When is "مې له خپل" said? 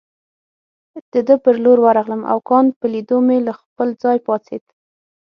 3.27-3.87